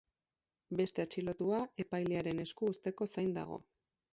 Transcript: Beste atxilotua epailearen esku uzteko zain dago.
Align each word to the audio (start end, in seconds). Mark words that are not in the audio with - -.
Beste 0.79 1.03
atxilotua 1.03 1.59
epailearen 1.85 2.43
esku 2.47 2.73
uzteko 2.73 3.11
zain 3.17 3.37
dago. 3.41 3.61